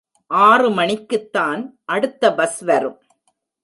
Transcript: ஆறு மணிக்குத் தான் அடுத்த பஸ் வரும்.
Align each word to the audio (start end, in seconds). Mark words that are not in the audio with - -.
ஆறு 0.31 0.69
மணிக்குத் 0.69 1.31
தான் 1.31 1.61
அடுத்த 1.85 2.33
பஸ் 2.33 2.61
வரும். 2.61 3.01